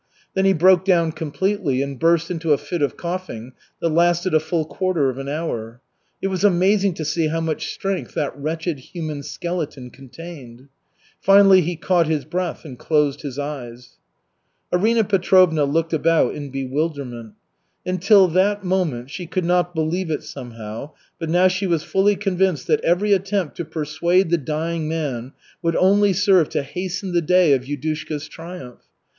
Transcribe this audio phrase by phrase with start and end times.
[0.33, 4.39] Then he broke down completely and burst into a fit of coughing that lasted a
[4.39, 5.79] full quarter of an hour.
[6.23, 10.69] It was amazing to see how much strength that wretched human skeleton contained.
[11.19, 13.97] Finally he caught his breath and closed his eyes.
[14.73, 17.33] Arina Petrovna looked about in bewilderment.
[17.85, 22.65] Until that moment she could not believe it, somehow, but now she was fully convinced
[22.65, 27.53] that every attempt to persuade the dying man would only serve to hasten the day
[27.53, 28.81] of Yudushka's triumph.